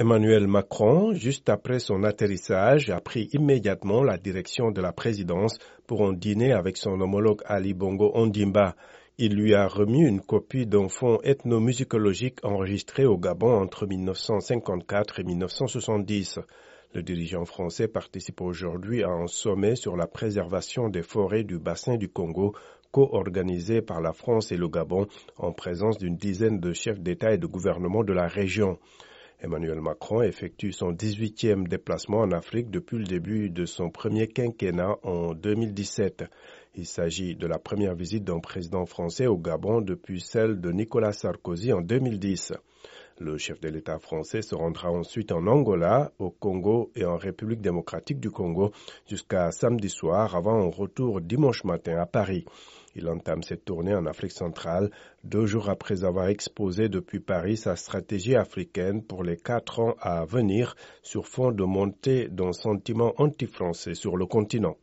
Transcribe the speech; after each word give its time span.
Emmanuel 0.00 0.46
Macron, 0.46 1.12
juste 1.12 1.50
après 1.50 1.78
son 1.78 2.04
atterrissage, 2.04 2.88
a 2.88 3.02
pris 3.02 3.28
immédiatement 3.34 4.02
la 4.02 4.16
direction 4.16 4.70
de 4.70 4.80
la 4.80 4.94
présidence 4.94 5.58
pour 5.86 6.06
un 6.06 6.14
dîner 6.14 6.54
avec 6.54 6.78
son 6.78 6.98
homologue 7.02 7.42
Ali 7.44 7.74
Bongo 7.74 8.10
Ondimba. 8.14 8.76
Il 9.18 9.34
lui 9.34 9.52
a 9.54 9.68
remis 9.68 10.00
une 10.00 10.22
copie 10.22 10.64
d'un 10.64 10.88
fonds 10.88 11.18
ethnomusicologique 11.22 12.42
enregistré 12.42 13.04
au 13.04 13.18
Gabon 13.18 13.52
entre 13.52 13.86
1954 13.86 15.20
et 15.20 15.24
1970. 15.24 16.38
Le 16.94 17.02
dirigeant 17.02 17.44
français 17.44 17.86
participe 17.86 18.40
aujourd'hui 18.40 19.02
à 19.02 19.10
un 19.10 19.26
sommet 19.26 19.76
sur 19.76 19.98
la 19.98 20.06
préservation 20.06 20.88
des 20.88 21.02
forêts 21.02 21.44
du 21.44 21.58
bassin 21.58 21.98
du 21.98 22.08
Congo 22.08 22.54
co-organisé 22.90 23.82
par 23.82 24.00
la 24.00 24.14
France 24.14 24.50
et 24.50 24.56
le 24.56 24.68
Gabon 24.68 25.08
en 25.36 25.52
présence 25.52 25.98
d'une 25.98 26.16
dizaine 26.16 26.58
de 26.58 26.72
chefs 26.72 27.00
d'État 27.00 27.34
et 27.34 27.38
de 27.38 27.46
gouvernement 27.46 28.02
de 28.02 28.14
la 28.14 28.28
région. 28.28 28.78
Emmanuel 29.42 29.80
Macron 29.80 30.20
effectue 30.20 30.72
son 30.72 30.92
18e 30.92 31.66
déplacement 31.66 32.18
en 32.18 32.30
Afrique 32.30 32.70
depuis 32.70 32.98
le 32.98 33.04
début 33.04 33.48
de 33.48 33.64
son 33.64 33.88
premier 33.88 34.28
quinquennat 34.28 34.96
en 35.02 35.32
2017. 35.32 36.24
Il 36.74 36.84
s'agit 36.84 37.36
de 37.36 37.46
la 37.46 37.58
première 37.58 37.94
visite 37.94 38.24
d'un 38.24 38.40
président 38.40 38.84
français 38.84 39.26
au 39.26 39.38
Gabon 39.38 39.80
depuis 39.80 40.20
celle 40.20 40.60
de 40.60 40.70
Nicolas 40.70 41.12
Sarkozy 41.12 41.72
en 41.72 41.80
2010. 41.80 42.52
Le 43.22 43.36
chef 43.36 43.60
de 43.60 43.68
l'État 43.68 43.98
français 43.98 44.40
se 44.40 44.54
rendra 44.54 44.90
ensuite 44.90 45.30
en 45.30 45.46
Angola, 45.46 46.10
au 46.18 46.30
Congo 46.30 46.90
et 46.96 47.04
en 47.04 47.18
République 47.18 47.60
démocratique 47.60 48.18
du 48.18 48.30
Congo 48.30 48.72
jusqu'à 49.06 49.52
samedi 49.52 49.90
soir 49.90 50.34
avant 50.34 50.54
un 50.54 50.70
retour 50.70 51.20
dimanche 51.20 51.64
matin 51.64 51.98
à 51.98 52.06
Paris. 52.06 52.46
Il 52.96 53.06
entame 53.10 53.42
cette 53.42 53.66
tournée 53.66 53.94
en 53.94 54.06
Afrique 54.06 54.32
centrale 54.32 54.90
deux 55.22 55.44
jours 55.44 55.68
après 55.68 56.02
avoir 56.02 56.28
exposé 56.28 56.88
depuis 56.88 57.20
Paris 57.20 57.58
sa 57.58 57.76
stratégie 57.76 58.36
africaine 58.36 59.02
pour 59.02 59.22
les 59.22 59.36
quatre 59.36 59.80
ans 59.80 59.96
à 60.00 60.24
venir 60.24 60.74
sur 61.02 61.26
fond 61.26 61.52
de 61.52 61.64
montée 61.64 62.26
d'un 62.28 62.54
sentiment 62.54 63.12
anti-français 63.18 63.94
sur 63.94 64.16
le 64.16 64.24
continent. 64.24 64.78